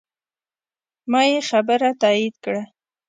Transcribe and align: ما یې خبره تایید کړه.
ما 1.11 1.21
یې 1.31 1.39
خبره 1.49 1.89
تایید 2.01 2.35
کړه. 2.43 2.63